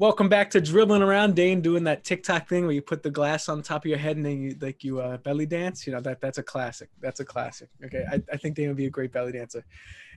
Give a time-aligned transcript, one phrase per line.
[0.00, 3.50] Welcome back to dribbling around, Dane, doing that TikTok thing where you put the glass
[3.50, 5.86] on top of your head and then you like you uh, belly dance.
[5.86, 6.88] You know that that's a classic.
[7.02, 7.68] That's a classic.
[7.84, 9.62] Okay, I, I think Dane would be a great belly dancer.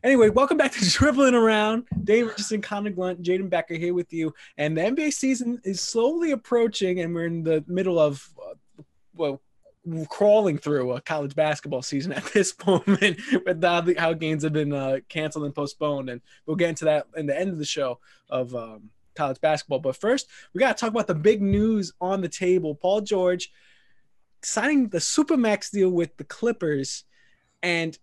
[0.02, 1.86] Anyway, welcome back to dribbling around.
[2.02, 6.32] Dane Richardson, Connor Glunt, Jayden Becker here with you, and the NBA season is slowly
[6.32, 9.42] approaching, and we're in the middle of uh, well
[10.08, 13.62] crawling through a college basketball season at this moment with
[13.98, 17.38] how games have been uh, canceled and postponed and we'll get into that in the
[17.38, 19.80] end of the show of um, college basketball.
[19.80, 22.76] But first, we got to talk about the big news on the table.
[22.76, 23.52] Paul George
[24.44, 27.04] signing the Supermax deal with the Clippers.
[27.62, 27.98] And,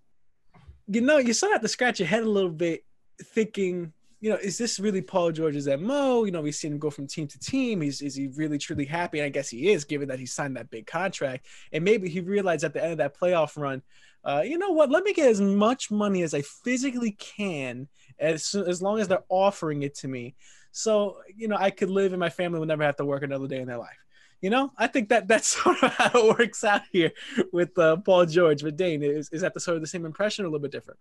[0.86, 2.84] you know, you still have to scratch your head a little bit
[3.22, 6.24] thinking, you know, is this really Paul George's MO?
[6.24, 7.80] You know, we've seen him go from team to team.
[7.80, 9.18] He's, is he really truly happy?
[9.18, 11.46] And I guess he is, given that he signed that big contract.
[11.72, 13.82] And maybe he realized at the end of that playoff run,
[14.24, 14.90] uh, you know what?
[14.90, 17.88] Let me get as much money as I physically can,
[18.18, 20.34] as, as long as they're offering it to me
[20.72, 23.48] so you know I could live and my family would never have to work another
[23.48, 23.96] day in their life.
[24.40, 27.12] You know, I think that that's sort of how it works out here
[27.52, 28.62] with uh, Paul George.
[28.62, 30.72] But Dane, is is that the sort of the same impression, or a little bit
[30.72, 31.00] different?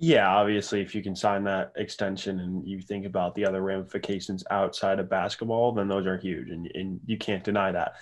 [0.00, 4.44] Yeah, obviously, if you can sign that extension and you think about the other ramifications
[4.48, 7.94] outside of basketball, then those are huge, and, and you can't deny that.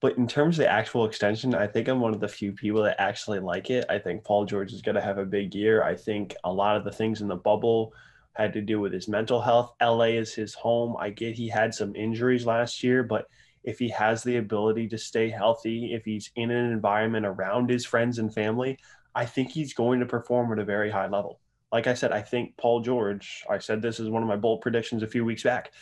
[0.00, 2.82] But in terms of the actual extension, I think I'm one of the few people
[2.82, 3.86] that actually like it.
[3.88, 5.82] I think Paul George is going to have a big year.
[5.82, 7.94] I think a lot of the things in the bubble
[8.34, 9.72] had to do with his mental health.
[9.80, 10.96] LA is his home.
[10.98, 13.26] I get he had some injuries last year, but
[13.64, 17.86] if he has the ability to stay healthy, if he's in an environment around his
[17.86, 18.78] friends and family,
[19.14, 21.40] I think he's going to perform at a very high level.
[21.72, 24.60] Like I said, I think Paul George, I said this is one of my bold
[24.60, 25.72] predictions a few weeks back.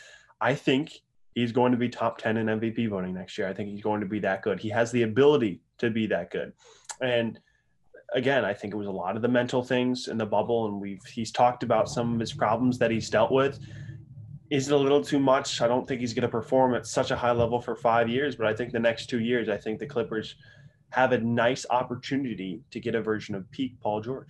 [0.41, 1.03] I think
[1.35, 3.49] he's going to be top 10 in MVP voting next year.
[3.49, 4.61] I think he's going to be that good.
[4.61, 6.53] He has the ability to be that good.
[7.01, 7.39] And
[8.15, 10.81] again, I think it was a lot of the mental things in the bubble, and
[10.81, 13.59] we've he's talked about some of his problems that he's dealt with.
[14.51, 15.61] Is it a little too much?
[15.61, 18.37] I don't think he's going to perform at such a high level for five years,
[18.37, 20.37] but I think the next two years, I think the Clippers
[20.91, 24.29] have a nice opportunity to get a version of peak Paul George.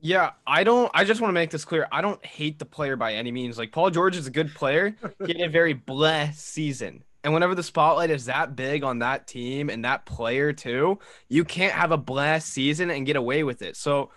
[0.00, 0.90] Yeah, I don't.
[0.94, 1.86] I just want to make this clear.
[1.92, 3.58] I don't hate the player by any means.
[3.58, 4.94] Like Paul George is a good player.
[5.26, 7.04] He had a very blessed season.
[7.22, 11.44] And whenever the spotlight is that big on that team and that player too, you
[11.44, 13.76] can't have a blast season and get away with it.
[13.76, 14.10] So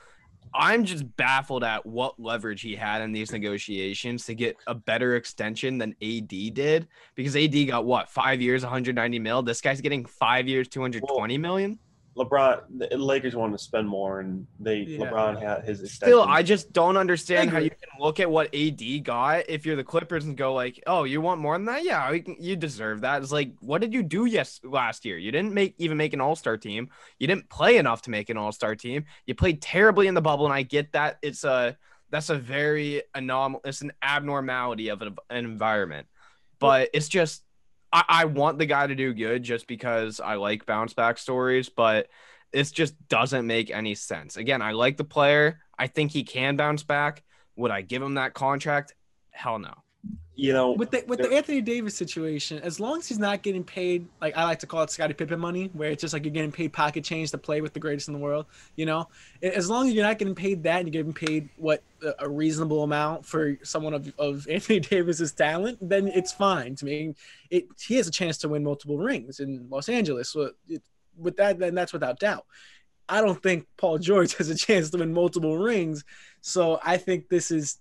[0.56, 5.16] I'm just baffled at what leverage he had in these negotiations to get a better
[5.16, 9.42] extension than AD did because AD got what five years, 190 mil.
[9.42, 11.80] This guy's getting five years, 220 million.
[12.16, 15.00] LeBron, the Lakers wanted to spend more, and they yeah.
[15.00, 15.82] LeBron had his.
[15.82, 16.14] Extension.
[16.14, 19.76] Still, I just don't understand how you can look at what AD got if you're
[19.76, 21.84] the Clippers and go like, "Oh, you want more than that?
[21.84, 25.18] Yeah, you deserve that." It's like, what did you do yes last year?
[25.18, 26.90] You didn't make even make an All Star team.
[27.18, 29.06] You didn't play enough to make an All Star team.
[29.26, 31.76] You played terribly in the bubble, and I get that it's a
[32.12, 33.62] that's a very anomal.
[33.66, 36.06] It's an abnormality of an, an environment,
[36.60, 37.43] but it's just
[37.94, 41.70] I, I want the guy to do good just because I like bounce back stories,
[41.70, 42.10] but
[42.52, 44.36] it just doesn't make any sense.
[44.36, 45.60] Again, I like the player.
[45.78, 47.24] I think he can bounce back.
[47.56, 48.96] Would I give him that contract?
[49.32, 49.83] Hell no
[50.36, 53.64] you know, with the with the Anthony Davis situation, as long as he's not getting
[53.64, 56.34] paid, like I like to call it Scottie Pippen money, where it's just like you're
[56.34, 58.48] getting paid pocket change to play with the greatest in the world.
[58.76, 59.08] You know,
[59.44, 61.84] as long as you're not getting paid that and you're getting paid what
[62.18, 67.14] a reasonable amount for someone of, of Anthony Davis's talent, then it's fine to me.
[67.52, 70.30] It he has a chance to win multiple rings in Los Angeles.
[70.30, 70.82] So it,
[71.16, 72.46] with that, then that's without doubt.
[73.08, 76.04] I don't think Paul George has a chance to win multiple rings.
[76.42, 77.78] So I think this is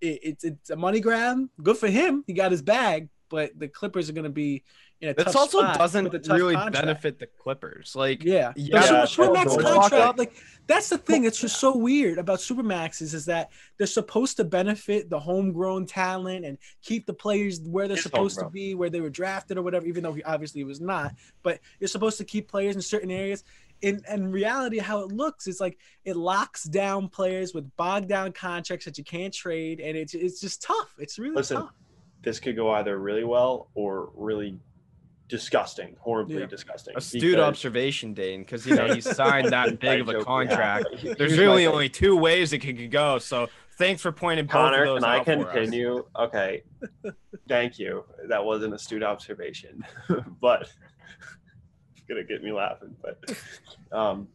[0.00, 1.48] it, it's it's a money grab.
[1.62, 2.24] Good for him.
[2.26, 4.62] He got his bag, but the Clippers are going to be
[5.00, 6.72] in a this also doesn't really contract.
[6.72, 7.94] benefit the Clippers.
[7.94, 10.18] Like, yeah, yeah, yeah Supermax contract.
[10.18, 10.34] Like,
[10.66, 11.24] that's the thing.
[11.24, 16.44] It's just so weird about Supermaxes is that they're supposed to benefit the homegrown talent
[16.44, 18.50] and keep the players where they're it's supposed homegrown.
[18.50, 19.86] to be, where they were drafted or whatever.
[19.86, 21.14] Even though he obviously was not,
[21.44, 23.44] but you're supposed to keep players in certain areas
[23.82, 28.32] in, in reality, how it looks is like it locks down players with bogged down
[28.32, 30.94] contracts that you can't trade, and it's it's just tough.
[30.98, 31.70] It's really Listen, tough.
[32.22, 34.58] This could go either really well or really
[35.28, 36.46] disgusting, horribly yeah.
[36.46, 36.96] disgusting.
[36.96, 37.40] Astute because...
[37.40, 40.86] observation, Dane, because you know he signed that big of a contract.
[41.18, 43.18] There's really only two ways it could go.
[43.18, 46.04] So thanks for pointing Connor, both of those can I continue?
[46.18, 46.62] Okay,
[47.48, 48.04] thank you.
[48.28, 49.84] That was an astute observation,
[50.40, 50.68] but
[52.08, 52.94] gonna get me laughing.
[53.02, 53.36] But
[53.92, 54.28] um,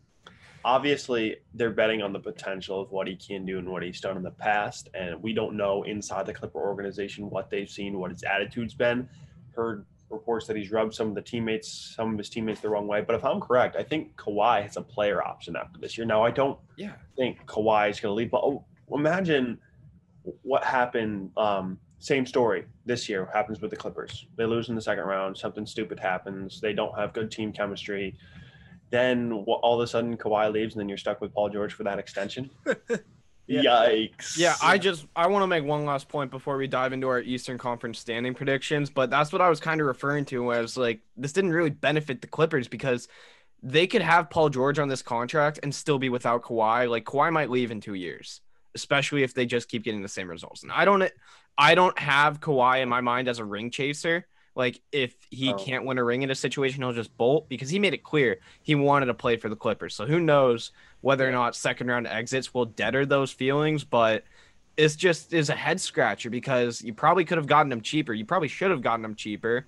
[0.64, 4.18] obviously, they're betting on the potential of what he can do and what he's done
[4.18, 8.12] in the past, and we don't know inside the Clipper organization what they've seen, what
[8.12, 9.10] his attitude's been.
[9.56, 12.88] Heard reports that he's rubbed some of the teammates, some of his teammates the wrong
[12.88, 13.02] way.
[13.02, 16.06] But if I'm correct, I think Kawhi has a player option after this year.
[16.06, 16.94] Now, I don't yeah.
[17.18, 19.60] think Kawhi is going to leave, but oh, imagine
[20.44, 24.28] what happened um, same story this year happens with the Clippers.
[24.36, 25.38] They lose in the second round.
[25.38, 26.60] Something stupid happens.
[26.60, 28.18] They don't have good team chemistry.
[28.90, 31.84] Then all of a sudden Kawhi leaves, and then you're stuck with Paul George for
[31.84, 32.50] that extension.
[33.46, 33.62] Yeah.
[33.62, 34.38] Yikes!
[34.38, 37.20] Yeah, I just I want to make one last point before we dive into our
[37.20, 40.62] Eastern Conference standing predictions, but that's what I was kind of referring to when I
[40.62, 43.10] was like this didn't really benefit the Clippers because
[43.62, 46.90] they could have Paul George on this contract and still be without Kawhi.
[46.90, 48.40] Like Kawhi might leave in 2 years,
[48.76, 50.64] especially if they just keep getting the same results.
[50.64, 51.12] And I don't
[51.58, 54.26] I don't have Kawhi in my mind as a ring chaser.
[54.56, 55.58] Like if he Oh.
[55.58, 58.40] can't win a ring in a situation, he'll just bolt because he made it clear
[58.62, 59.96] he wanted to play for the Clippers.
[59.96, 60.72] So who knows
[61.02, 64.24] whether or not second round exits will deader those feelings, but
[64.78, 68.14] it's just is a head scratcher because you probably could have gotten him cheaper.
[68.14, 69.66] You probably should have gotten him cheaper.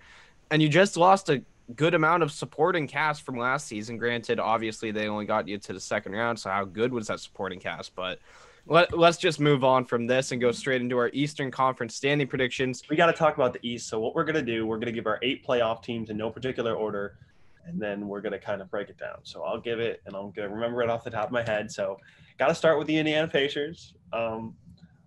[0.52, 1.44] And you just lost a
[1.76, 3.98] good amount of supporting cast from last season.
[3.98, 7.20] Granted, obviously they only got you to the second round, so how good was that
[7.20, 7.96] supporting cast?
[7.96, 8.20] But
[8.68, 12.28] let, let's just move on from this and go straight into our Eastern Conference standing
[12.28, 12.82] predictions.
[12.90, 13.88] we got to talk about the East.
[13.88, 16.74] So what we're gonna do, we're gonna give our eight playoff teams in no particular
[16.74, 17.18] order,
[17.66, 19.18] and then we're gonna kind of break it down.
[19.24, 21.72] So I'll give it, and I'm gonna remember it off the top of my head.
[21.72, 21.98] So
[22.40, 23.94] got to start with the Indiana Pacers.
[24.12, 24.56] Um,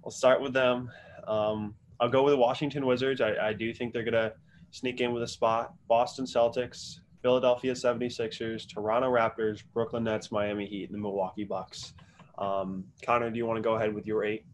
[0.04, 0.90] I'll start with them.
[1.26, 3.20] Um, I'll go with the Washington Wizards.
[3.20, 4.32] I, I do think they're gonna
[4.70, 5.75] sneak in with a spot.
[5.88, 11.94] Boston Celtics, Philadelphia 76ers, Toronto Raptors, Brooklyn Nets, Miami Heat, and the Milwaukee Bucks.
[12.38, 14.44] Um, Connor, do you want to go ahead with your eight?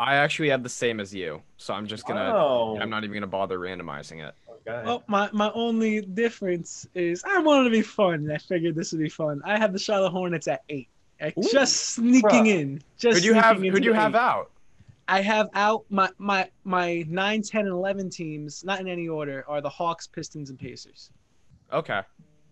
[0.00, 2.32] I actually have the same as you, so I'm just gonna.
[2.34, 4.34] Oh, I'm not even gonna bother randomizing it.
[4.68, 4.82] Okay.
[4.84, 8.14] Well, my, my only difference is I wanted to be fun.
[8.14, 9.40] and I figured this would be fun.
[9.44, 10.88] I have the Charlotte Hornets at eight.
[11.20, 11.42] I- Ooh.
[11.50, 12.46] just sneaking Bruh.
[12.60, 12.82] in.
[12.96, 13.56] Just Who do you have?
[13.56, 14.50] sneaking Who do you into have out?
[15.08, 19.44] I have out my my my 9, 10, and 11 teams, not in any order,
[19.48, 21.10] are the Hawks, Pistons, and Pacers.
[21.72, 22.02] Okay.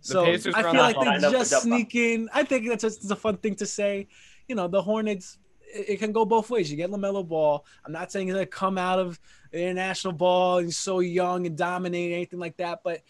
[0.01, 2.29] So Pacers I feel like they Line up just with the- sneak in.
[2.33, 4.09] I think that's just a fun thing to say.
[4.49, 5.39] You know, the Hornets.
[5.75, 6.71] It can go both ways.
[6.71, 7.65] You get LaMelo Ball.
[7.85, 9.19] I'm not saying he's gonna come out of
[9.53, 10.59] international ball.
[10.59, 12.81] He's so young and dominate anything like that.
[12.85, 13.03] But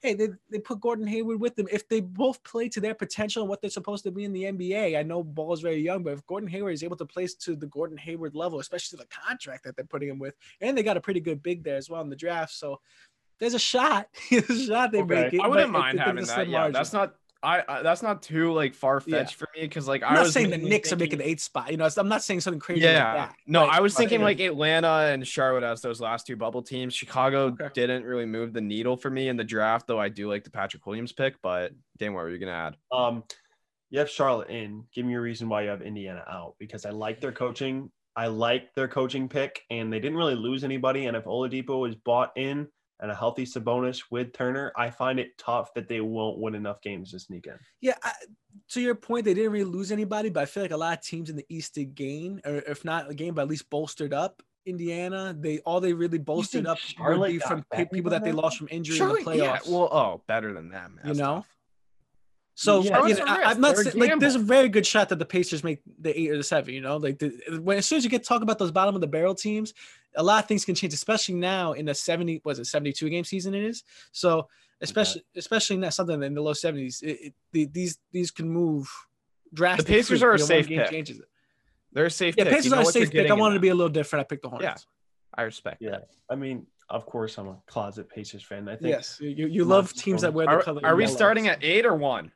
[0.00, 1.66] hey, they, they put Gordon Hayward with them.
[1.72, 4.44] If they both play to their potential and what they're supposed to be in the
[4.44, 7.26] NBA, I know Ball is very young, but if Gordon Hayward is able to play
[7.26, 10.76] to the Gordon Hayward level, especially to the contract that they're putting him with, and
[10.76, 12.80] they got a pretty good big there as well in the draft, so
[13.38, 14.08] there's a shot.
[14.30, 15.14] there's a shot they Okay.
[15.24, 15.40] make it.
[15.40, 16.46] I wouldn't mind having that.
[16.48, 16.72] Yeah, margin.
[16.74, 17.14] that's not.
[17.42, 20.22] I, I that's not too like far fetched for me because like I'm I not
[20.24, 21.70] was saying the mainly Knicks are making thinking- the eighth spot.
[21.70, 23.34] You know, I'm not saying something crazy Yeah, like that.
[23.46, 26.36] no, But- I was but, thinking you like Atlanta and Charlotte as those last two
[26.36, 26.94] bubble teams.
[26.94, 27.68] Chicago Okay.
[27.74, 30.50] didn't really move the needle for me in the draft, though I do like the
[30.50, 31.34] Patrick Williams pick.
[31.42, 32.76] But Dan, what were you gonna add?
[32.92, 33.24] Um,
[33.90, 34.84] you have Charlotte in.
[34.94, 37.90] Give me a reason why you have Indiana out because I like their coaching.
[38.14, 41.06] I like their coaching pick, and they didn't really lose anybody.
[41.06, 42.68] And if Oladipo is bought in
[43.00, 46.80] and a healthy Sabonis with Turner, I find it tough that they won't win enough
[46.80, 47.58] games to sneak in.
[47.80, 47.94] yeah.
[48.02, 48.12] I,
[48.70, 51.04] to your point, they didn't really lose anybody, but I feel like a lot of
[51.04, 54.12] teams in the East did gain, or if not a game, but at least bolstered
[54.12, 54.42] up.
[54.64, 58.30] Indiana, they all they really bolstered up Charlotte would be from people than that they
[58.30, 61.00] lost from injury in the Charlotte, yeah, well, oh, better than them.
[61.04, 61.36] You know?
[61.36, 61.48] tough.
[62.54, 63.42] So Yeah, you know, a I.
[63.44, 66.30] I'm not saying, like there's a very good shot that the Pacers make the eight
[66.30, 66.74] or the seven.
[66.74, 67.32] You know, like the,
[67.62, 69.72] when as soon as you get talk about those bottom of the barrel teams,
[70.16, 73.24] a lot of things can change, especially now in the 70 was it 72 game
[73.24, 73.84] season it is.
[74.12, 74.48] So
[74.82, 78.86] especially especially now something in the low 70s, it, it, the, these these can move
[79.54, 79.94] drastically.
[79.94, 80.90] The Pacers are a You know, safe game pick.
[80.90, 81.28] changes it.
[81.92, 82.34] They're a safe.
[82.36, 82.50] Yeah, pick.
[82.52, 83.20] You Pacers know are a safe pick.
[83.20, 84.20] I getting wanted to be a little different.
[84.20, 84.86] I picked the Hornets.
[84.86, 86.08] Yeah, I respect Yeah, that.
[86.30, 88.68] I mean, of course, I'm a closet Pacers fan.
[88.68, 88.90] I think.
[88.90, 90.80] Yes, you, you love teams that wear the Are, color.
[90.84, 92.30] are we yellow, starting at eight or one?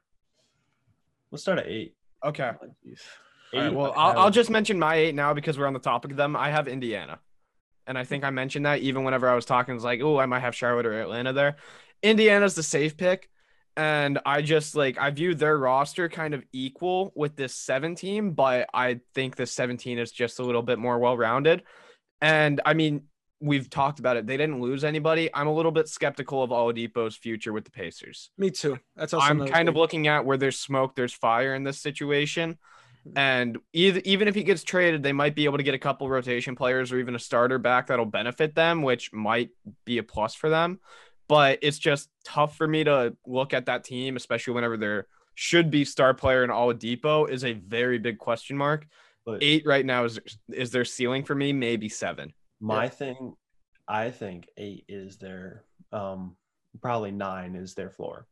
[1.30, 1.94] Let's start at eight.
[2.24, 2.50] Okay.
[2.62, 3.00] Oh, jeez.
[3.54, 5.72] All right, Eight, well, I I'll, I'll just mention my eight now because we're on
[5.72, 6.36] the topic of them.
[6.36, 7.20] I have Indiana.
[7.86, 10.26] And I think I mentioned that even whenever I was talking, it's like, oh, I
[10.26, 11.56] might have Charlotte or Atlanta there.
[12.02, 13.28] Indiana's the safe pick.
[13.76, 18.32] And I just like, I view their roster kind of equal with this seven team,
[18.32, 21.62] but I think this 17 is just a little bit more well rounded.
[22.22, 23.02] And I mean,
[23.40, 24.26] we've talked about it.
[24.26, 25.28] They didn't lose anybody.
[25.34, 28.30] I'm a little bit skeptical of Oladipo's future with the Pacers.
[28.38, 28.78] Me too.
[28.96, 31.78] That's also I'm another kind of looking at where there's smoke, there's fire in this
[31.80, 32.58] situation.
[33.06, 33.18] Mm-hmm.
[33.18, 36.08] And either, even if he gets traded, they might be able to get a couple
[36.08, 39.50] rotation players or even a starter back that'll benefit them, which might
[39.84, 40.80] be a plus for them.
[41.28, 45.70] But it's just tough for me to look at that team, especially whenever there should
[45.70, 48.86] be star player in Oladipo is a very big question mark.
[49.24, 52.32] But Eight right now is is their ceiling for me, maybe seven.
[52.60, 53.34] My thing,
[53.88, 56.36] I think eight is their um
[56.82, 58.26] probably nine is their floor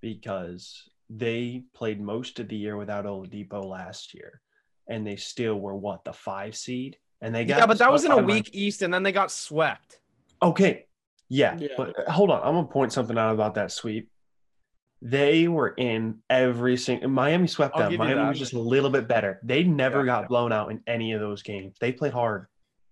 [0.00, 4.40] because they played most of the year without Oladipo last year,
[4.88, 8.04] and they still were what the five seed, and they got Yeah, but that was
[8.04, 10.00] in a swept by my- weak East, and then they got swept.
[10.42, 10.86] Okay,
[11.28, 11.68] yeah, Yeah.
[11.76, 14.10] but uh, hold on, I'm gonna point something out about that sweep.
[15.00, 17.08] They were in every single.
[17.08, 17.90] Miami swept them.
[17.90, 18.28] give Miami that.
[18.30, 19.38] was just a little bit better.
[19.44, 20.06] They never Yeah.
[20.06, 21.76] got blown out in any of those games.
[21.80, 22.46] They played hard.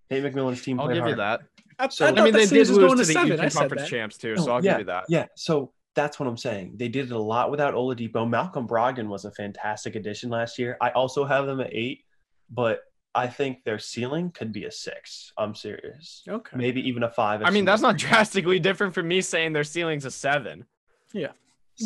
[0.09, 0.79] Nate McMillan's team.
[0.79, 1.39] I'll played give you hard.
[1.39, 1.41] that.
[1.79, 3.31] I, So- I, I mean, the they did was lose to to the seven.
[3.33, 3.89] Eastern Conference that.
[3.89, 5.03] champs too, No, so oh, I'll yeah, give you that.
[5.09, 6.73] Yeah, so that's what I'm saying.
[6.75, 8.27] They did it a lot without Oladipo.
[8.29, 10.77] Malcolm Brogdon was a fantastic addition last year.
[10.81, 12.05] I also have them at eight,
[12.49, 12.81] but
[13.15, 15.33] I think their ceiling could be a six.
[15.37, 16.23] I'm serious.
[16.29, 16.55] Okay.
[16.55, 17.41] Maybe even a five.
[17.43, 20.65] I mean, that's not drastically different from me saying their ceiling's a seven.
[21.13, 21.31] Yeah.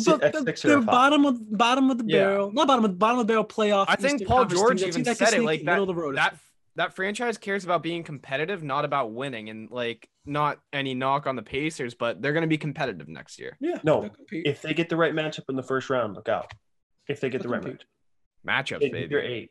[0.06, 2.18] But a the, they're bottom of bottom of the Yeah.
[2.24, 3.86] barrel, not bottom of bottom of the barrel playoff.
[3.88, 5.66] I think Eastern Paul George even said it like that.
[5.72, 6.16] middle of the road.
[6.16, 6.36] That
[6.76, 9.50] that franchise cares about being competitive, not about winning.
[9.50, 13.38] And like, not any knock on the Pacers, but they're going to be competitive next
[13.38, 13.56] year.
[13.60, 14.08] yeah, No.
[14.30, 16.50] If they get the right matchup in the first round, look out.
[17.08, 17.84] If they get the They'll right compete.
[18.46, 18.78] matchup.
[18.78, 19.08] Matchups, If baby.
[19.10, 19.50] You're eight.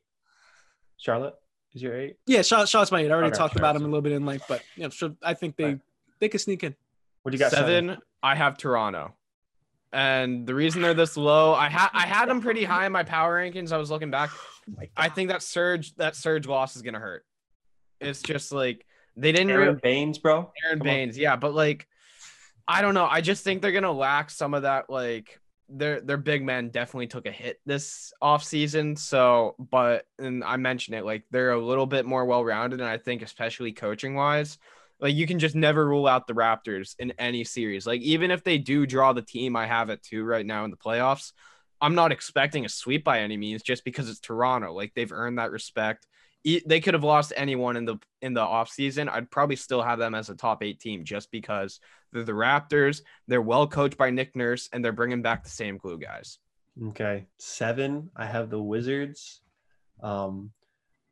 [0.97, 1.35] Charlotte
[1.73, 2.17] is your eight.
[2.27, 3.09] yeah, shot shots my eight.
[3.09, 3.61] I already Okay, talked sure.
[3.61, 5.15] about them a little bit in length, but yeah, sure.
[5.23, 5.79] I think they Right.
[6.19, 6.75] they could sneak in.
[7.23, 7.51] What do you got?
[7.51, 9.13] seven, I have Toronto.
[9.93, 13.03] And the reason they're this low, I had I had them pretty high in my
[13.03, 13.71] power rankings.
[13.71, 14.29] I was looking back.
[14.95, 17.25] I think that surge that surge loss is gonna hurt.
[17.99, 18.85] It's just like
[19.15, 20.51] they didn't Aron really Baynes, bro.
[20.65, 20.93] Aron Come on.
[20.93, 21.87] Baynes, yeah, but like
[22.67, 23.07] I don't know.
[23.09, 27.07] I just think they're gonna lack some of that like their their big men definitely
[27.07, 28.97] took a hit this offseason.
[28.97, 32.97] So but and I mentioned it, like they're a little bit more well-rounded, and I
[32.97, 34.57] think especially coaching wise,
[34.99, 37.87] like you can just never rule out the Raptors in any series.
[37.87, 40.71] Like even if they do draw the team I have it two right now in
[40.71, 41.31] the playoffs,
[41.81, 44.73] I'm not expecting a sweep by any means just because it's Toronto.
[44.73, 46.07] Like they've earned that respect.
[46.43, 49.09] They could have lost anyone in the in the offseason.
[49.09, 51.79] I'd probably still have them as a top eight team just because
[52.11, 53.01] they're the Raptors.
[53.27, 56.39] They're well coached by Nick Nurse, and they're bringing back the same glue guys.
[56.87, 57.27] Okay.
[57.37, 59.41] Seven, I have the Wizards.
[60.01, 60.51] Um,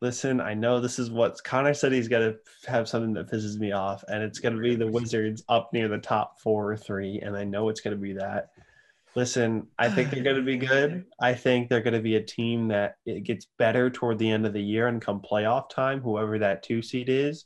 [0.02, 3.58] listen, I know this is what Connor said he's got to have something that pisses
[3.60, 6.78] me off, and it's going to be the Wizards up near the top four or
[6.78, 8.50] three, and I know it's going to be that.
[9.16, 11.06] Listen, I think they're going to be good.
[11.20, 14.46] I think they're going to be a team that it gets better toward the end
[14.46, 17.46] of the year and come playoff time, whoever that two seed is,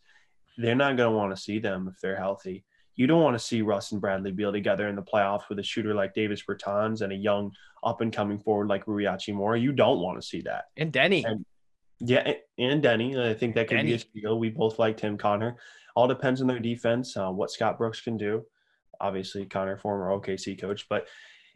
[0.57, 2.63] they're not going to want to see them if they're healthy.
[2.95, 5.63] You don't want to see Russ and Bradley Beal together in the playoffs with a
[5.63, 7.51] shooter like Davis Bertans and a young
[7.83, 9.59] up and coming forward like Rui Hachimura.
[9.59, 10.65] You don't want to see that.
[10.77, 11.43] And Deni, And-
[11.99, 13.17] Yeah, and Deni.
[13.19, 14.01] I think that could be a Deni.
[14.01, 14.37] steal.
[14.37, 15.55] We both liked him, Connor.
[15.95, 18.45] All depends on their defense, uh, what Scott Brooks can do.
[19.01, 21.07] Obviously, Connor, former OKC coach, but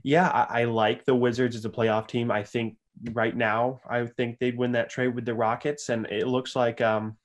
[0.07, 2.31] yeah, I, I like the Wizards as a playoff team.
[2.31, 2.77] I think
[3.11, 6.79] right now, I think they'd win that trade with the Rockets, and it looks like
[6.79, 7.17] um,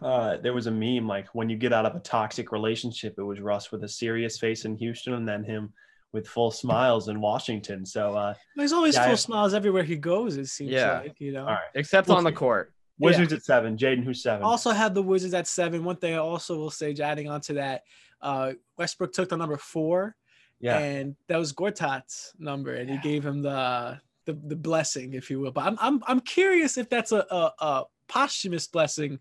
[0.00, 3.22] uh, there was a meme like when you get out of a toxic relationship, it
[3.22, 5.72] was Russ with a serious face in Houston, and then him
[6.12, 7.84] with full smiles in Washington.
[7.84, 10.38] So, uh, There's always Yeah, full I- smiles everywhere he goes.
[10.38, 11.00] It seems Yeah.
[11.00, 11.40] like you know.
[11.42, 12.72] all right, except We'll on the court.
[12.98, 13.76] Wizards at seven.
[13.76, 14.42] Jayden, who's seven?
[14.42, 15.84] Also have the Wizards at seven.
[15.84, 17.82] One thing I also will say, adding on to that,
[18.22, 20.16] uh, Westbrook took the number four,
[20.60, 20.78] yeah.
[20.78, 25.40] and that was Gortat's number, and he gave him the, the the blessing, if you
[25.40, 25.52] will.
[25.52, 29.18] But I'm I'm I'm curious if that's a a, a posthumous blessing,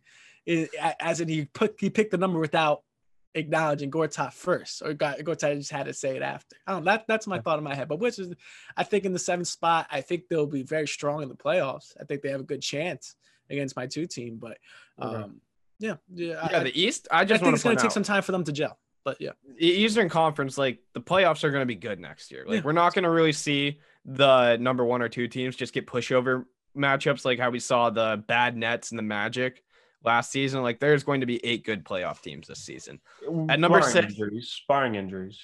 [1.00, 2.82] as in he put he picked the number without
[3.36, 6.56] acknowledging Gortat first, or Gortat just had to say it after.
[6.66, 6.84] I don't.
[6.86, 7.88] know, That that's my thought in my head.
[7.88, 8.34] But which is,
[8.78, 11.94] I think in the seventh spot, I think they'll be very strong in the playoffs.
[12.00, 13.16] I think they have a good chance
[13.50, 14.38] against my two team.
[14.38, 14.58] But
[15.02, 15.16] Okay.
[15.24, 15.42] um,
[15.80, 16.48] yeah, yeah.
[16.50, 17.08] Yeah, I, the East.
[17.12, 18.80] I I just think want it's going to take some time for them to gel.
[19.06, 22.44] But yeah, Eastern Conference, like the playoffs are going to be good next year.
[22.46, 22.62] Like Yeah.
[22.66, 26.46] we're not going to really see the number one or two teams just get pushover
[26.76, 29.64] matchups like how we saw the bad Nets and the Magic
[30.04, 30.62] last season.
[30.64, 33.00] Like there's going to be eight good playoff teams this season.
[33.48, 35.40] At number Barring six- injuries, barring injuries.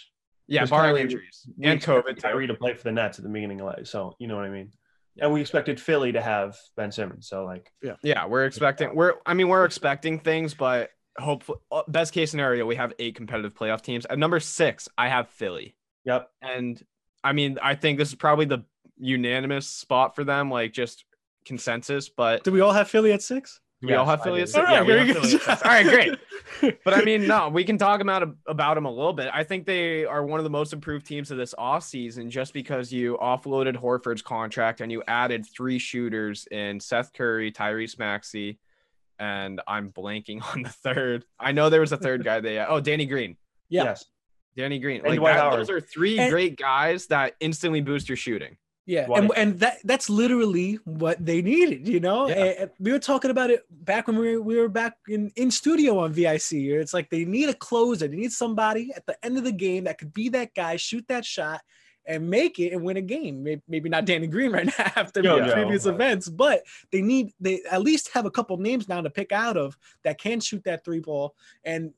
[0.47, 2.21] Yeah, barring Kyrie- injuries and COVID.
[2.21, 4.43] Kyrie to play for the Nets at the beginning of life, so you know what
[4.43, 4.71] I mean.
[5.19, 8.93] And we expected Philly to have Ben Simmons, so like, yeah, Yeah, we're expecting.
[8.95, 9.13] We're.
[9.25, 13.53] I mean, we're expecting things, but hopefully, uh, best case scenario, we have eight competitive
[13.53, 14.05] playoff teams.
[14.05, 15.75] At number six, I have Philly.
[16.05, 16.83] yep, And
[17.23, 18.63] I mean, I think this is probably the
[18.97, 21.05] unanimous spot for them, like just
[21.45, 22.09] consensus.
[22.09, 23.59] But do we all have Philly at six?
[23.81, 24.63] we all have Philly at six.
[24.63, 25.07] All Yeah, we have.
[25.07, 25.47] Philly at six.
[25.47, 26.19] All right, great.
[26.85, 29.31] But I mean, no, we can talk about about them a little bit.
[29.33, 32.91] I think they are one of the most improved teams of this offseason just because
[32.91, 38.59] you offloaded Horford's contract and you added three shooters in Seth Curry, Tyrese Maxey,
[39.21, 41.23] and I'm blanking on the third.
[41.39, 43.37] I know there was a third guy they oh Danny Green.
[43.69, 43.83] Yeah.
[43.85, 44.03] yes,
[44.57, 45.05] Danny Green.
[45.05, 48.57] And Like that- those are three And- great guys that instantly boost your shooting.
[48.87, 49.19] Yeah, Why?
[49.19, 52.27] and and that that's literally what they needed, you know.
[52.27, 52.33] Yeah.
[52.35, 55.31] And- and we were talking about it back when we were we were back in
[55.35, 56.51] in studio on VIC.
[56.53, 59.83] It's like they need a closer, they need somebody at the end of the game
[59.85, 61.61] that could be that guy, shoot that shot,
[62.05, 63.43] and make it and win a game.
[63.43, 67.01] Maybe, maybe not Danny Green right now after Yo, yo, previous but- events, but they
[67.01, 70.39] need they at least have a couple names now to pick out of that can
[70.39, 71.93] shoot that three ball and.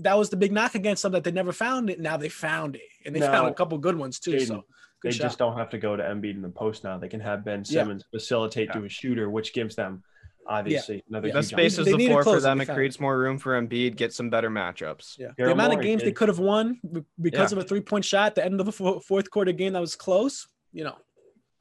[0.00, 1.98] That was the big knock against them that they never found it.
[1.98, 4.32] Now they found it, and they found a couple good ones too.
[4.32, 4.64] Jayden, so
[5.02, 5.22] they shot.
[5.22, 6.98] just don't have to go to Embiid in the post now.
[6.98, 7.80] They can have Ben Yeah.
[7.80, 10.02] Simmons facilitate to a shooter, which gives them
[10.48, 11.34] obviously another Yeah.
[11.34, 12.60] The huge space is the need floor for them.
[12.60, 13.96] It creates more room for Embiid.
[13.96, 15.18] Get some better matchups.
[15.18, 16.80] Yeah, Daryl the amount of Morey games they could have won
[17.20, 17.58] because Yeah.
[17.58, 20.48] of a three point shot the end of a fourth quarter game that was close.
[20.72, 20.96] You know,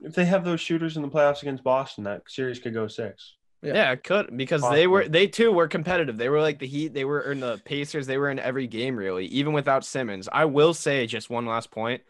[0.01, 3.36] If they have those shooters in the playoffs against Boston, that series could go six.
[3.62, 3.74] Yeah.
[3.74, 6.18] Yeah, it could because they were they too were competitive.
[6.18, 8.96] They were like the Heat, they were in the Pacers, they were in every game
[8.96, 10.30] really, even without Simmons.
[10.32, 12.04] I will say just one last point.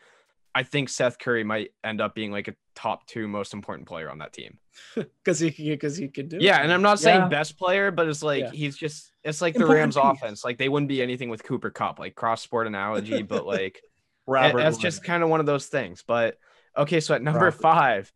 [0.58, 4.10] I think Seth Curry might end up being like a top two most important player
[4.10, 4.58] on that team.
[4.96, 6.38] because he because he could do.
[6.40, 6.64] Yeah, it.
[6.64, 7.28] and I'm not saying Yeah.
[7.28, 8.52] best player, but it's like Yeah.
[8.52, 10.04] he's just it's like the Rams piece.
[10.04, 10.46] offense.
[10.46, 13.82] Like they wouldn't be anything with Cooper Kupp, like cross sport analogy, but like
[14.26, 16.04] Robert, that's just kind of one of those things.
[16.08, 16.38] But
[16.78, 17.62] okay, so at number Robert.
[17.62, 18.14] five,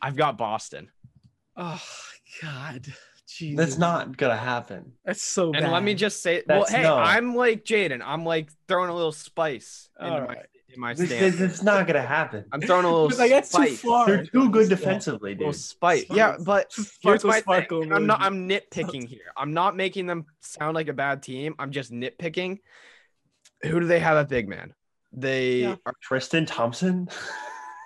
[0.00, 0.90] I've got Boston.
[1.56, 1.82] Oh
[2.40, 2.86] God,
[3.28, 3.56] Jesus.
[3.66, 4.92] that's not gonna happen.
[5.04, 5.64] That's so bad.
[5.64, 6.96] And let me just say, well, hey, no.
[6.96, 8.00] I'm like Jayden.
[8.02, 10.46] I'm like throwing a little spice into All my right.
[10.74, 11.36] In my This, stance.
[11.36, 12.44] this- it's not gonna happen.
[12.52, 13.80] I'm throwing a little like that's too spice.
[13.80, 14.06] far.
[14.06, 14.76] They're too good Yeah.
[14.76, 15.60] defensively, little dude.
[15.60, 16.06] spite.
[16.10, 17.92] Yeah, Sparkle- but here's sparkle, my sparkle thing.
[17.92, 18.20] I'm not.
[18.20, 19.32] I'm nitpicking here.
[19.36, 21.54] I'm not making them sound like a bad team.
[21.58, 22.58] I'm just nitpicking.
[23.64, 24.74] Who do they have at big man?
[25.12, 25.76] They Yeah.
[25.86, 25.94] are.
[26.02, 27.08] Tristan Thompson.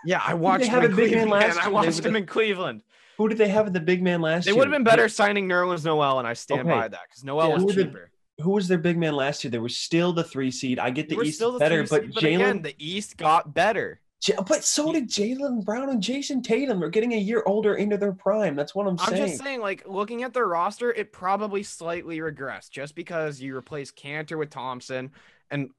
[0.05, 1.31] Yeah, I watched have him in a big man Cleveland.
[1.57, 2.83] last I watched They him in Cleveland.
[3.17, 4.59] Who did they have in the big man last They year?
[4.59, 6.71] would have been better signing Nerlens Noel, and I stand Okay.
[6.71, 7.55] by that because Noel Yeah.
[7.55, 8.11] was Who the- cheaper.
[8.41, 9.51] Who was their big man last year?
[9.51, 10.79] They were still the three seed.
[10.79, 12.63] I get the East still the better, but seed, Jaylen.
[12.63, 14.01] the East got better.
[14.49, 16.81] But so did Jaylen Brown and Jayson Tatum.
[16.81, 18.57] They're getting a year older into their prime.
[18.57, 19.23] That's what I'm saying.
[19.23, 23.57] I'm just saying, like looking at their roster, it probably slightly regressed just because you
[23.57, 25.13] replace Kanter with Thompson,
[25.51, 25.71] and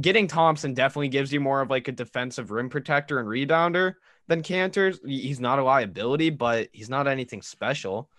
[0.00, 3.94] getting Thompson definitely gives you more of like a defensive rim protector and rebounder
[4.28, 5.00] than Kanter's.
[5.04, 8.10] He's not a liability, but he's not anything special.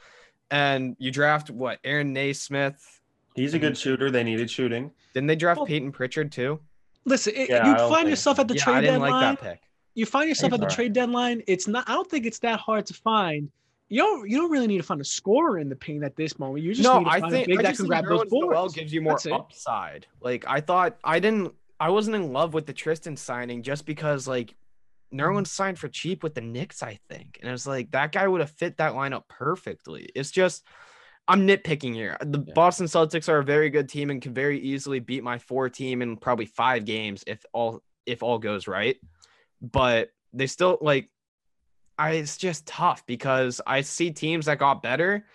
[0.50, 2.97] And you draft what Aaron Nesmith?
[3.38, 3.68] He's a mm-hmm.
[3.68, 4.12] good shooter.
[4.12, 4.92] They needed shooting.
[5.14, 6.60] Didn't they draft Well- Payton Pritchard too?
[7.06, 7.34] listen.
[7.36, 9.12] It, Yeah, you find think- yourself at the yeah, trade I didn't deadline.
[9.12, 9.62] like that pick.
[9.96, 10.76] You find yourself He's at the alright.
[10.76, 11.44] trade deadline.
[11.48, 11.90] It's not.
[11.90, 13.50] I don't think it's that hard to find.
[13.90, 14.30] You don't.
[14.30, 16.64] You don't really need to find a scorer in the paint at this moment.
[16.64, 18.06] You just no, need to I find think a big I that just can grab
[18.06, 18.74] those Nerlens Well, boards.
[18.74, 19.32] gives you more That's it.
[19.32, 20.08] upside.
[20.22, 24.28] Like I thought, I didn't, I wasn't in love with the Tristan signing just because
[24.28, 24.56] like
[25.14, 25.44] Nerlens mm-hmm.
[25.46, 28.52] signed for cheap with the Knicks, I think, and it's like that guy would have
[28.52, 30.10] fit that lineup perfectly.
[30.16, 30.64] It's just.
[31.28, 32.18] I'm nitpicking here.
[32.22, 32.54] The Yeah.
[32.54, 36.02] Boston Celtics are a very good team and can very easily beat my four team
[36.02, 38.96] in probably five games if all if all goes right.
[39.62, 41.10] But they still like
[41.98, 45.26] I it's just tough because I see teams that got better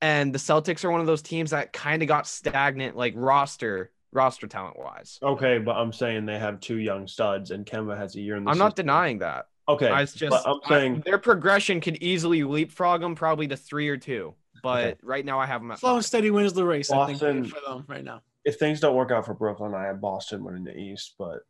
[0.00, 3.90] and the Celtics are one of those teams that kind of got stagnant like roster
[4.12, 5.18] roster talent wise.
[5.22, 8.44] Okay, but I'm saying they have two young studs, and Kemba has a year in
[8.44, 9.46] the I'm not denying that.
[9.68, 13.56] Okay, I just but I'm I- saying their progression could easily leapfrog them probably to
[13.56, 14.34] 3 or 2.
[14.62, 14.96] But Okay.
[15.02, 16.90] right now I have them at Slow and steady wins the race.
[16.90, 18.22] I Boston- think for them right now.
[18.44, 21.14] if things don't work out for Brooklyn, I have Boston winning the East.
[21.18, 21.40] But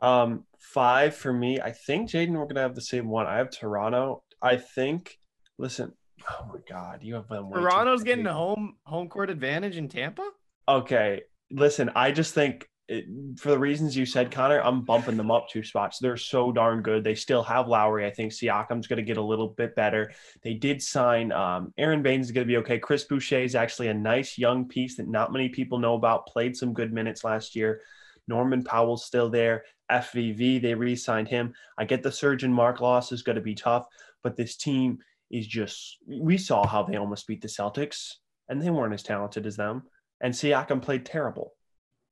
[0.00, 1.60] um, five for me.
[1.60, 3.26] I think Jayden, we're gonna have the same one.
[3.26, 4.22] I have Toronto.
[4.42, 5.18] I think.
[5.56, 5.92] Listen,
[6.28, 7.48] oh my God, you have them.
[7.48, 10.28] way too Toronto's getting a home home court advantage in Tampa?
[10.68, 13.06] Okay, listen, I just think it,
[13.38, 15.98] for the reasons you said, Connor, I'm bumping them up two spots.
[15.98, 17.02] They're so darn good.
[17.02, 18.06] They still have Lowry.
[18.06, 20.12] I think Siakam's going to get a little bit better.
[20.42, 22.78] They did sign um, Aron Baynes is going to be okay.
[22.78, 26.26] Chris Boucher is actually a nice young piece that not many people know about.
[26.26, 27.80] Played some good minutes last year.
[28.28, 29.64] Norman Powell's still there.
[29.90, 31.54] FVV, they re-signed him.
[31.78, 33.86] I get the Serge Ibaka loss is going to be tough,
[34.22, 34.98] but this team
[35.30, 35.98] is just.
[36.06, 38.14] We saw how they almost beat the Celtics,
[38.48, 39.84] and they weren't as talented as them.
[40.20, 41.54] And Siakam played terrible.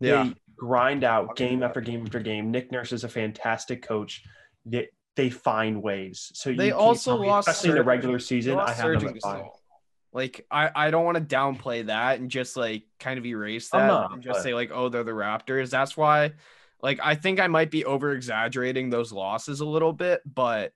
[0.02, 0.24] Yeah.
[0.24, 2.50] They grind out game after game after game.
[2.50, 4.22] Nick Nurse is a fantastic coach.
[4.64, 6.30] They, they find ways.
[6.34, 8.58] So you They also tell me, lost especially in the regular season.
[8.58, 9.44] I have them at five.
[10.12, 13.80] Like I, I don't want to downplay that and just like kind of erase I'm
[13.80, 15.70] that not, and just but- say like, oh, they're the Raptors.
[15.70, 16.32] That's why,
[16.82, 20.72] like, I think I might be over exaggerating those losses a little bit, but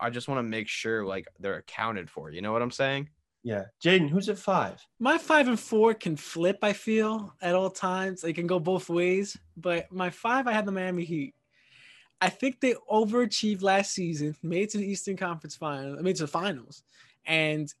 [0.00, 2.30] I just want to make sure like they're accounted for.
[2.30, 3.08] You know what I'm saying?
[3.44, 4.80] Yeah, Jayden, who's at five?
[5.00, 6.58] My five and four can flip.
[6.62, 8.20] I feel at all times.
[8.20, 9.36] They can go both ways.
[9.56, 11.34] But my five, I had the Miami Heat.
[12.20, 16.14] I think they overachieved last season, made it to the Eastern Conference Final, I mean
[16.14, 16.84] to the finals.
[17.26, 17.72] And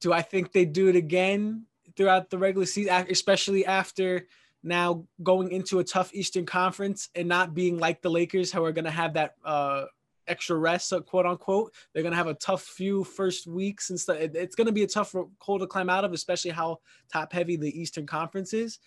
[0.00, 4.26] do I think they do it again throughout the regular season, especially after
[4.62, 8.72] now going into a tough Eastern Conference and not being like the Lakers, who are
[8.72, 9.84] going to have that uh,
[10.28, 11.72] extra rest, quote unquote.
[11.92, 14.18] They're going to have a tough few first weeks and stuff.
[14.20, 16.78] It's going to be a tough hole to climb out of, especially how
[17.12, 18.78] top heavy the Eastern Conference is.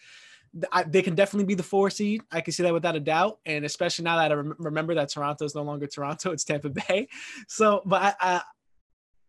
[0.71, 2.21] I, they can definitely be the four seed.
[2.31, 3.39] I can see that without a doubt.
[3.45, 6.69] And especially now that I rem- remember that Toronto is no longer Toronto, it's Tampa
[6.69, 7.07] Bay.
[7.47, 8.41] So, but I, I,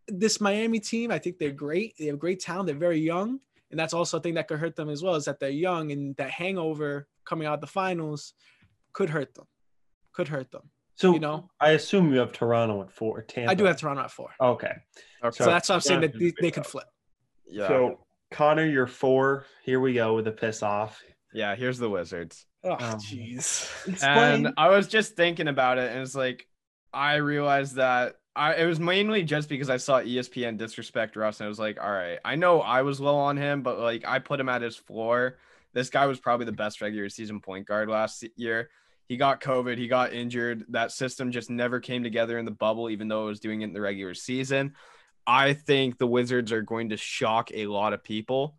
[0.07, 1.95] this Miami team, I think they're great.
[1.97, 2.67] They have great talent.
[2.67, 3.39] They're very young.
[3.71, 5.91] And that's also a thing that could hurt them as well is that they're young
[5.91, 8.33] and that hangover coming out the finals
[8.91, 9.45] could hurt them.
[10.11, 10.69] Could hurt them.
[10.95, 13.21] So You know, I assume you have Toronto at four.
[13.23, 13.51] Tampa.
[13.51, 14.29] I do have Toronto at four.
[14.39, 14.73] Okay.
[15.23, 15.43] Okay.
[15.43, 16.85] So that's what I'm saying that they, they could flip.
[17.47, 17.67] Yeah.
[17.67, 17.99] So
[18.31, 19.45] Connor, you're four.
[19.63, 21.01] Here we go with the piss off.
[21.33, 22.45] yeah, here's the Wizards.
[22.63, 23.69] Oh, Um, jeez.
[24.03, 26.47] And I was just thinking about it, and it's like
[26.93, 31.45] I realized that I it was mainly just because I saw ESPN disrespect Russ, and
[31.45, 34.19] it was like, all right, I know I was low on him, but like I
[34.19, 35.37] put him at his floor.
[35.73, 38.69] This guy was probably the best regular season point guard last year.
[39.07, 40.65] He got COVID, he got injured.
[40.69, 43.65] That system just never came together in the bubble, even though it was doing it
[43.65, 44.73] in the regular season.
[45.27, 48.55] I think the Wizards are going to shock a lot of people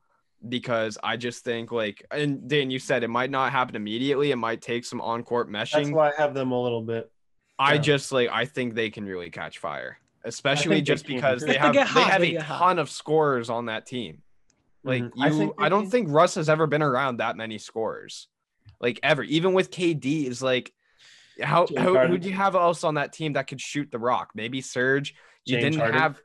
[0.46, 4.30] because I just think like and Dan, you said it might not happen immediately.
[4.30, 5.72] It might take some on-court meshing.
[5.84, 7.10] That's why I have them a little bit.
[7.58, 7.80] I yeah.
[7.80, 11.50] just like I think they can really catch fire, especially think they just because they
[11.50, 14.22] If they have get they have a ton of scorers on that team.
[14.82, 15.12] Like Mhm.
[15.16, 17.56] you, I I, think they don't can- think Russ has ever been around that many
[17.58, 18.28] scorers,
[18.84, 19.24] like ever.
[19.24, 20.72] Even with KD, is like
[21.42, 23.98] how James how who do you have else on that team that could shoot the
[23.98, 24.30] rock?
[24.34, 25.14] Maybe Serge.
[25.44, 26.00] You James didn't Harden.
[26.00, 26.20] have.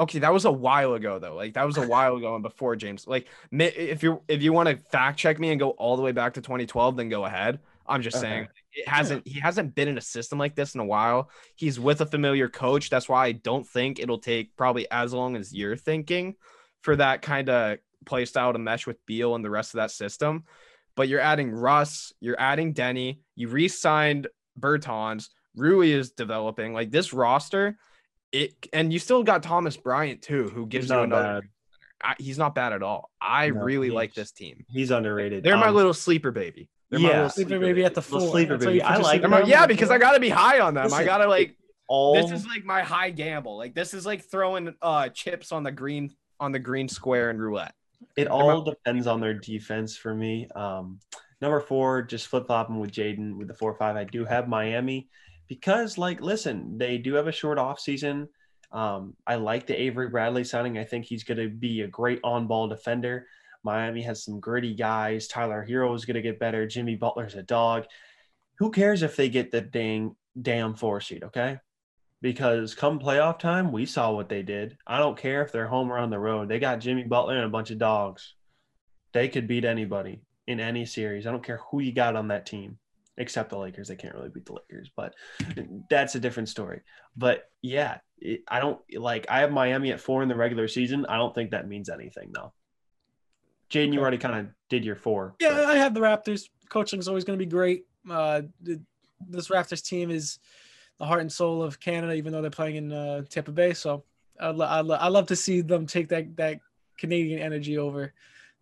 [0.00, 1.34] Okay, that was a while ago though.
[1.34, 3.06] Like that was a while ago and before James.
[3.06, 6.12] Like if you if you want to fact check me and go all the way
[6.12, 7.60] back to 2012, then go ahead.
[7.86, 8.26] I'm just Okay.
[8.26, 11.30] saying it hasn't he hasn't been in a system like this in a while.
[11.54, 12.88] He's with a familiar coach.
[12.90, 16.36] That's why I don't think it'll take probably as long as you're thinking
[16.82, 19.90] for that kind of play style to mesh with Beal and the rest of that
[19.90, 20.44] system.
[20.96, 24.28] But you're adding Russ, you're adding Deni, you re-signed
[24.58, 26.72] Bertans, Rui is developing.
[26.72, 27.76] Like this roster,
[28.32, 31.40] it and you still got Thomas Bryant too, who gives He's you not another.
[31.42, 31.50] bad.
[32.02, 33.10] I, he's not bad at all.
[33.20, 34.64] I No, really like this team.
[34.68, 35.42] He's underrated.
[35.42, 36.68] They're my Um, little sleeper baby.
[36.90, 37.14] They're my Yeah.
[37.16, 38.82] little Sleeper baby at the Little sleeper That's why you baby.
[38.82, 39.90] I like sleeper They're my- yeah, because.
[39.90, 40.92] I gotta be high on them.
[40.92, 41.56] I gotta like
[41.88, 43.56] all this is like my high gamble.
[43.56, 47.38] Like this is like throwing uh chips on the green on the green square in
[47.38, 47.74] roulette.
[48.16, 50.48] It all depends on their defense for me.
[50.54, 51.00] Um,
[51.40, 53.96] number four, just flip flopping with Jaden with the four five.
[53.96, 55.08] I do have Miami
[55.48, 58.28] because, like, listen, they do have a short off season.
[58.70, 60.78] Um, I like the Avery Bradley signing.
[60.78, 63.26] I think he's going to be a great on ball defender.
[63.62, 65.26] Miami has some gritty guys.
[65.26, 66.66] Tyler Herro is going to get better.
[66.66, 67.86] Jimmy Butler's a dog.
[68.58, 71.24] Who cares if they get the dang damn four seed?
[71.24, 71.58] Okay.
[72.24, 74.78] Because come playoff time, we saw what they did.
[74.86, 76.48] I don't care if they're home or on the road.
[76.48, 78.32] They got Jimmy Butler and a bunch of dogs.
[79.12, 81.26] They could beat anybody in any series.
[81.26, 82.78] I don't care who you got on that team,
[83.18, 83.88] except the Lakers.
[83.88, 85.14] They can't really beat the Lakers, but
[85.90, 86.80] that's a different story.
[87.14, 89.26] But yeah, it, I don't like.
[89.28, 91.04] I have Miami at four in the regular season.
[91.06, 92.54] I don't think that means anything though.
[93.68, 95.34] Jayden, you already kind of did your four.
[95.40, 96.48] Yeah, but- I have the Raptors.
[96.70, 97.84] Coaching is always going to be great.
[98.10, 98.40] Uh,
[99.28, 100.38] this Raptors team is
[100.98, 103.74] the heart and soul of Canada, even though they're playing in uh, Tampa Bay.
[103.74, 104.04] So
[104.40, 106.60] I, lo- I, lo- I love to see them take that that
[106.98, 108.12] Canadian energy over.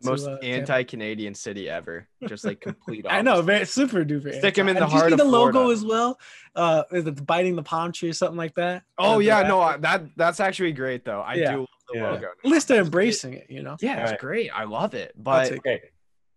[0.03, 2.09] to, Most uh, anti-Canadian city ever.
[2.27, 3.05] Just like complete.
[3.09, 3.45] I know, opposite.
[3.47, 4.37] very super duper.
[4.39, 4.81] Stick 'em in anti.
[4.81, 6.19] the Did you heart see of the logo as well.
[6.57, 8.83] Uh, is it biting the palm tree or something like that.
[8.99, 11.21] Oh the yeah, no, I, that that's actually great though.
[11.21, 11.53] I Yeah.
[11.53, 12.11] do love the Yeah.
[12.11, 12.27] logo.
[12.45, 13.77] At least they're embracing it, you know.
[13.81, 14.51] Yeah, it's great.
[14.53, 15.13] I love it.
[15.17, 15.81] But take okay.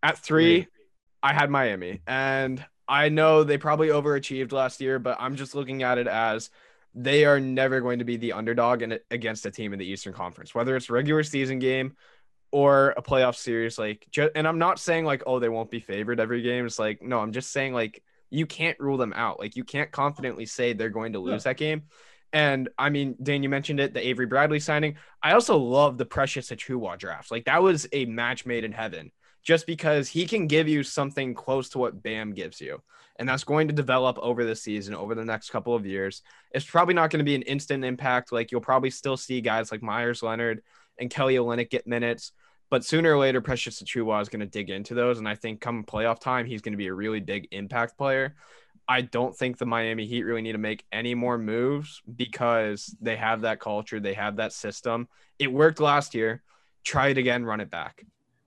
[0.04, 0.68] at three,
[1.24, 5.84] I had Miami, and I know they probably overachieved last year, but I'm just looking
[5.84, 6.50] at it as
[6.93, 10.13] they are never going to be the underdog in against a team in the Eastern
[10.13, 11.95] Conference, whether it's regular season game
[12.52, 13.78] or a playoff series.
[13.78, 16.65] Like, and I'm not saying like, oh, they won't be favored every game.
[16.65, 19.39] It's like, no, I'm just saying like you can't rule them out.
[19.39, 21.84] Like, you can't confidently say they're going to lose that game.
[22.34, 24.95] And I mean, Dan, you mentioned it, the Avery Bradley signing.
[25.21, 27.32] I also love the Precious Achiuwa draft.
[27.32, 29.12] Like, that was a match made in heaven
[29.46, 32.82] just because he can give you something close to what Bam gives you.
[33.18, 36.24] And that's going to develop over the season, over the next couple of years.
[36.52, 38.34] It's probably not going to be an instant impact.
[38.34, 40.64] Like you'll probably still see guys like Meyers Leonard
[41.00, 42.34] and Kelly Olynyk get minutes.
[42.72, 45.20] But sooner or later, Precious Achiuwa is going to dig into those.
[45.20, 48.36] And I think come playoff time, he's going to be a really big impact player.
[48.88, 53.16] I don't think the Miami Heat really need to make any more moves because they
[53.16, 55.08] have that culture, they have that system.
[55.40, 56.44] It worked last year.
[56.84, 58.04] Try it again, run it back.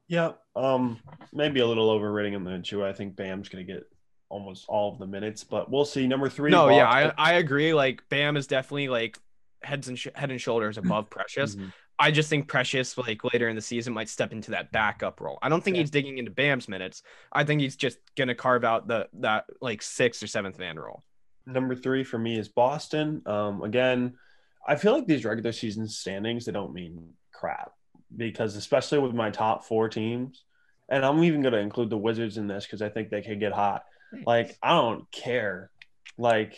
[0.08, 0.98] Yeah, um,
[1.32, 2.84] maybe a little overrating on the Chua.
[2.86, 3.84] I think Bam's gonna get
[4.30, 6.06] almost all of the minutes, but we'll see.
[6.06, 6.50] Number three.
[6.50, 7.74] No, yeah, I, I agree.
[7.74, 9.18] Like Bam is definitely like
[9.62, 11.56] heads and sh- head and shoulders above Precious.
[11.56, 11.72] Mhm.
[12.00, 15.38] I just think Precious like later in the season might step into that backup role.
[15.42, 15.82] I don't think Yeah.
[15.82, 17.02] he's digging into Bam's minutes.
[17.32, 21.02] I think he's just gonna carve out the that like sixth or seventh man role.
[21.44, 23.20] Number three for me is Boston.
[23.26, 24.14] Um, again,
[24.66, 27.72] I feel like these regular season standings they don't mean crap
[28.16, 30.44] because especially with my top four teams,
[30.88, 33.40] and I'm even going to include the Wizards in this because I think they could
[33.40, 33.84] get hot.
[34.26, 35.70] Like I don't care.
[36.16, 36.56] Like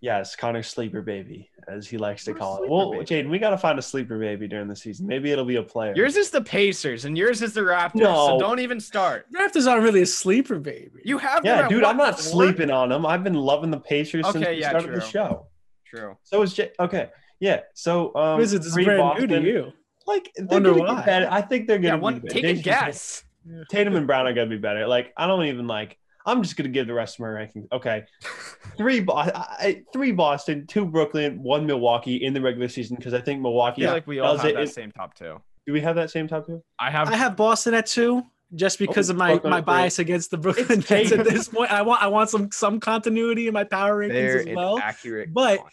[0.00, 2.70] yes, Connor sleeper baby as he likes to What a call it.
[2.70, 3.04] Well, baby?
[3.04, 5.06] Jayden, we got to find a sleeper baby during the season.
[5.06, 5.94] Maybe it'll be a player.
[5.96, 7.94] Yours is the Pacers and yours is the Raptors.
[7.94, 8.26] No.
[8.26, 9.26] So don't even start.
[9.32, 11.00] Raptors aren't really a sleeper, baby.
[11.04, 12.32] You have yeah, dude, I'm not four?
[12.32, 13.06] sleeping on them.
[13.06, 15.08] I've been loving the Pacers since Okay, we yeah, started the true.
[15.08, 15.46] show.
[15.86, 16.16] True.
[16.24, 16.70] So is Jay.
[16.80, 17.60] Okay, yeah.
[17.74, 19.72] So um, Wizards is three brand Boston, new to you.
[20.06, 21.04] Like they're Wonder gonna why.
[21.04, 21.28] better.
[21.30, 22.28] I think they're gonna Yeah, be one better.
[22.34, 23.24] take They a should- guess.
[23.70, 24.86] Tatum and Brown are gonna be better.
[24.86, 25.98] Like I don't even like.
[26.24, 27.66] I'm just gonna give the rest of my rankings.
[27.72, 28.04] Okay,
[28.76, 33.12] three, Bo- I, I- three Boston, two Brooklyn, one Milwaukee in the regular season because
[33.12, 33.82] I think I Milwaukee.
[33.82, 35.40] feel like we all does have it that in- same top two.
[35.66, 36.62] Do we have that same top two?
[36.78, 38.22] I have I have Boston at two,
[38.54, 39.60] just oh, because Oh, of my, my at three.
[39.62, 41.72] bias against the Brooklyn It's Nets at this point.
[41.72, 44.78] I want I want some some continuity in my power rankings there as an well.
[44.78, 45.32] accurate.
[45.34, 45.68] but- one.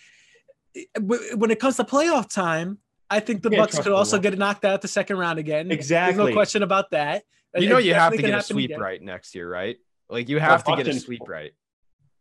[1.36, 2.78] When it comes to playoff time,
[3.10, 5.68] I think the Bucks trust could also get knocked out the second round again.
[5.68, 6.26] There's Exactly.
[6.28, 7.24] no question about that.
[7.58, 8.80] you know It's you have to get a happen sweep again.
[8.82, 9.78] right next year, right?
[10.10, 11.52] Like you have to get a Boston- sweep right.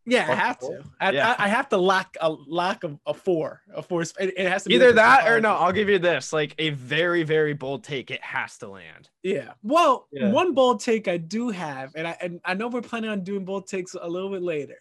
[0.06, 0.84] Yeah, I have to.
[0.98, 1.34] I, Yeah.
[1.38, 4.00] I, I have to lock a lock of a four, a four.
[4.00, 5.50] It, it has to be Either that or no.
[5.52, 8.10] I'll give you this: like a very, very bold take.
[8.10, 9.10] It has to land.
[9.22, 9.52] Yeah.
[9.62, 10.30] Well, Yeah.
[10.30, 13.44] one bold take I do have, and I and I know we're planning on doing
[13.44, 14.78] bold takes a little bit later,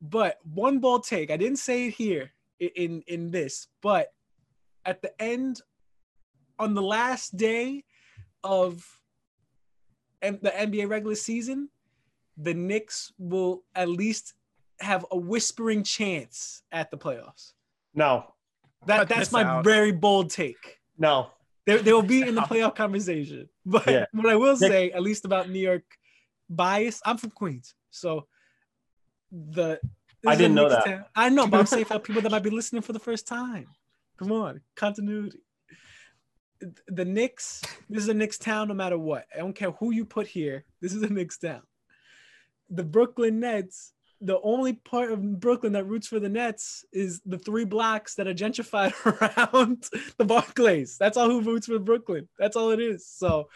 [0.00, 4.08] but one bold take I didn't say it here i- in in this, but
[4.84, 5.60] at the end,
[6.58, 7.84] on the last day
[8.44, 8.84] of
[10.22, 11.70] and the NBA regular season,
[12.36, 14.34] the Knicks will at least
[14.80, 17.52] have a whispering chance at the playoffs.
[17.94, 18.26] No,
[18.86, 19.64] That that's my out.
[19.64, 20.78] very bold take.
[20.98, 21.30] no.
[21.66, 23.48] They, they will be in the playoff conversation.
[23.66, 24.06] But Yeah.
[24.12, 25.84] what I will say, at least about New York
[26.48, 27.74] bias, I'm from Queens.
[27.90, 28.26] So
[29.30, 29.78] the
[30.26, 30.84] I didn't know that.
[30.84, 31.04] town.
[31.14, 33.68] I know, but I'm saying for people that might be listening for the first time.
[34.20, 35.38] Come on, continuity.
[36.88, 39.24] The Knicks, this is a Knicks town no matter what.
[39.34, 40.64] I don't care who you put here.
[40.82, 41.62] This is a Knicks town.
[42.68, 47.38] The Brooklyn Nets, the only part of Brooklyn that roots for the Nets is the
[47.38, 48.92] three blocks that are gentrified
[49.56, 50.98] around the Barclays.
[50.98, 52.28] That's all who roots for Brooklyn.
[52.38, 53.06] That's all it is.
[53.06, 53.48] So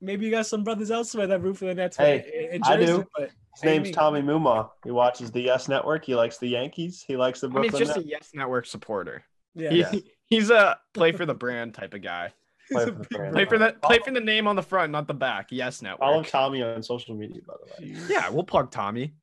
[0.00, 2.86] maybe you got some brothers elsewhere that root for the Nets Hey, in I Jersey,
[2.86, 3.06] do.
[3.14, 3.92] but His name's me.
[3.92, 4.70] Tommy Muma.
[4.84, 6.06] He watches the Yes Network.
[6.06, 7.04] He likes the Yankees.
[7.06, 7.74] He likes the Brooklyn.
[7.74, 9.22] I mean, Brooklyn it's just a Yes Network supporter.
[9.54, 9.70] Yeah.
[9.70, 9.92] He- Yeah.
[10.26, 12.32] he's a play for the brand type of guy.
[12.70, 13.04] Play for the.
[13.32, 15.48] Play for the play for the name on the front, not the back.
[15.50, 16.00] Yes network.
[16.00, 16.30] Follow Network.
[16.30, 17.96] Tommy on social media, by the way.
[18.08, 19.14] Yeah, we'll plug Tommy.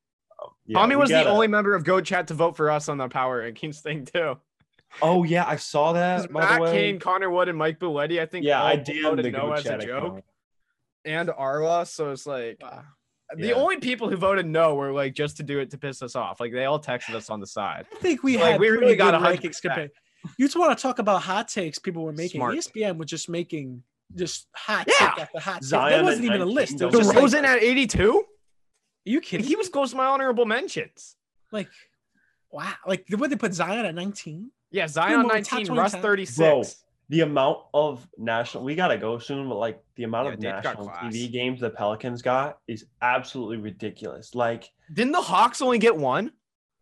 [0.44, 2.88] Um, yeah, Tommy was the gotta- only member of Go Chat to vote for us
[2.90, 4.38] on the Power Rankings thing too.
[5.02, 6.32] Oh yeah, I saw that.
[6.32, 6.72] By Matt the way.
[6.74, 8.20] Kane, Connor Wood, and Mike Buletti.
[8.22, 8.46] I think.
[8.46, 10.24] Yeah, I DM'd voted the no Go as a joke, account.
[11.06, 11.86] and Arla.
[11.86, 12.84] So it's like Wow.
[13.36, 13.54] the Yeah.
[13.54, 16.40] only people who voted no were like just to do it to piss us off.
[16.40, 17.86] Like they all texted us on the side.
[17.92, 19.38] I think we Like, had we we really really got a 100%.
[19.42, 19.92] rankings compared.
[20.38, 22.40] You just want to talk about hot takes people were making.
[22.40, 22.56] Smart.
[22.56, 23.84] ESPN was just making
[24.16, 25.12] just hot Yeah.
[25.12, 25.64] take after hot take.
[25.64, 26.82] Zion There wasn't at even a list.
[26.82, 27.22] It was don't just matter.
[27.28, 28.18] like, DeRozan at 82.
[28.20, 28.24] are
[29.06, 29.46] you kidding?
[29.46, 31.16] He was close to my honorable mentions.
[31.52, 31.70] like,
[32.52, 32.74] wow.
[32.86, 34.52] Like, the way they put Zion at 19?
[34.72, 36.38] Yeah, Zion more top 19, Russ 36.
[36.38, 36.64] Bro,
[37.10, 40.90] the amount of national we gotta go soon, but like the amount Yeah, of national.
[40.90, 44.36] TV games the Pelicans got is absolutely ridiculous.
[44.36, 46.32] Like, Didn't the Hawks only get one?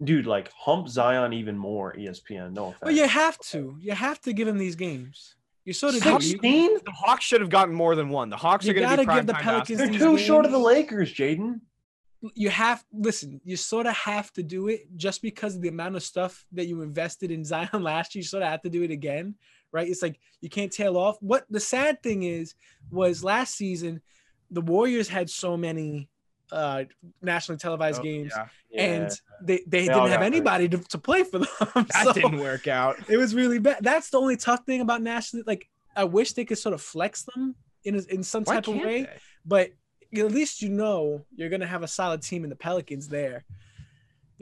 [0.04, 1.94] Dude, like hump Zion even more.
[1.94, 2.82] ESPN, no offense.
[2.82, 3.78] Well, you have to.
[3.80, 5.36] You have to give him these games.
[5.66, 6.76] You sort of Sixteen?
[6.86, 8.30] The Hawks should have gotten more than one.
[8.30, 10.18] The Hawks You are going to gotta be give the time Pelicans They're these too
[10.18, 10.58] short of the.
[10.58, 11.60] Lakers, Jaden.
[12.36, 13.42] you have listen.
[13.44, 16.68] You sort of have to do it just because of the amount of stuff that
[16.68, 18.22] you invested in Zion last year.
[18.22, 19.36] You sort of have to do it again,
[19.74, 19.88] right?
[19.90, 21.18] It's like you can't tail off.
[21.20, 22.56] What the sad thing is
[22.90, 24.02] was last season,
[24.50, 26.10] the Warriors had so many
[26.52, 26.84] uh
[27.22, 28.48] nationally televised Oh, games, yeah.
[28.84, 31.48] and they they, They didn't have anybody to, to play for them.
[31.74, 32.96] That So- didn't work out.
[33.10, 33.78] it was really bad.
[33.82, 35.44] That's the only tough thing about national.
[35.46, 38.74] Like, I wish they could sort of flex them in in some Why type of
[38.76, 39.10] can't way, they?
[39.46, 39.72] but
[40.18, 43.44] at least you know you're gonna have a solid team in the Pelicans there.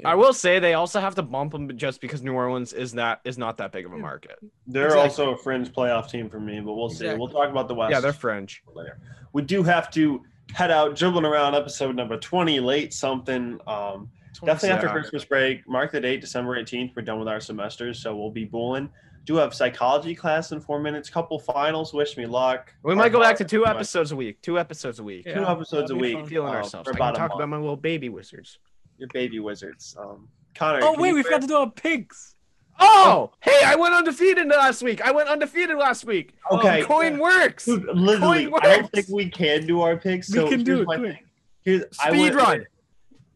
[0.03, 3.21] I will say they also have to bump them just because New Orleans is that
[3.23, 4.37] is not that big of a market.
[4.67, 5.07] They're Exactly.
[5.09, 7.05] also a fringe playoff team for me, but we'll see.
[7.05, 7.17] Exactly.
[7.19, 7.91] We'll talk about the West.
[7.91, 8.61] Yeah, they're French.
[8.73, 8.99] later.
[9.31, 10.21] We do have to
[10.53, 13.59] head out, dribbling around episode number 20, late something.
[13.67, 14.09] Um,
[14.43, 15.67] definitely after Christmas break.
[15.67, 16.95] Mark the date, December 18th.
[16.95, 18.89] We're done with our semesters, so we'll be booling.
[19.25, 21.93] Do have psychology class in four minutes, couple finals.
[21.93, 22.71] Wish me luck.
[22.83, 24.41] We might go back to two Two episodes a week.
[24.43, 25.25] Two episodes a week.
[25.25, 25.35] Yeah.
[25.35, 26.17] Two episodes a that'd be week.
[26.19, 26.29] fun.
[26.29, 26.87] Feeling uh, ourselves.
[26.87, 28.59] for I about can a talk about my little baby wizards.
[28.99, 29.95] Your baby wizards.
[29.99, 30.79] Um, Connor.
[30.83, 32.34] Oh wait, you we forgot to do our picks.
[32.79, 35.01] Oh, hey, I went undefeated last week.
[35.01, 36.33] I went undefeated last week.
[36.51, 36.83] Okay.
[36.83, 37.65] Oh, coin works.
[37.65, 40.33] Dude, literally, Coin I don't think we can do our picks.
[40.33, 41.19] We can do it, my thing.
[41.61, 42.65] Here's, Speed went- run.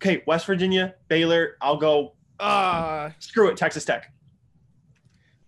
[0.02, 1.56] Okay, West Virginia, Baylor.
[1.62, 2.14] I'll go.
[2.40, 4.12] Uh, Screw it, Texas Tech.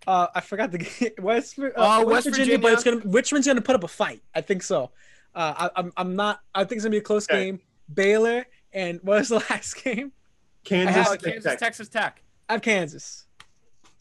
[0.06, 1.10] Uh, I forgot the game.
[1.20, 2.96] West, uh, Oh, West, West Virginia, but Virginia.
[2.98, 4.22] it's gonna Richmond's gonna put up a fight.
[4.34, 4.90] I think so.
[5.34, 6.40] Uh, I, I'm I'm not.
[6.54, 7.44] I think it's gonna be a close Okay.
[7.46, 7.60] game.
[7.92, 10.12] Baylor and what was the last game?
[10.64, 11.58] Kansas, have uh, Texas Kansas, Tech.
[11.58, 12.22] Texas Tech.
[12.48, 13.26] I have Kansas.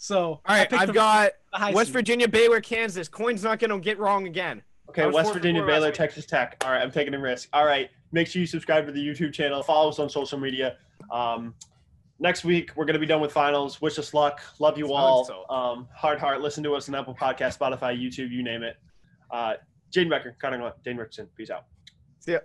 [0.02, 1.34] So All right, I've got
[1.74, 1.94] West seed.
[1.94, 3.08] Virginia, Baylor, Kansas.
[3.08, 4.64] Coin's not gonna get wrong again.
[4.90, 5.94] Okay, West Virginia, Baylor, week.
[5.94, 6.58] Texas Tech.
[6.66, 7.50] All right, I'm taking a risk.
[7.54, 9.62] All right, make sure you subscribe to the YouTube channel.
[9.62, 10.78] Follow us on social media.
[11.12, 11.54] Um,
[12.18, 13.80] next week we're gonna be done with finals.
[13.80, 14.42] Wish us luck.
[14.58, 15.24] Love you all.
[15.24, 15.48] so.
[15.56, 16.42] Um, heart, heart.
[16.42, 18.78] Listen to us on Apple Podcast, Spotify, YouTube, you name it.
[19.30, 19.54] Uh,
[19.96, 21.28] Jayden Becker, Connor Glunt, Dane Richardson.
[21.38, 21.66] Peace out.
[22.18, 22.40] See ya.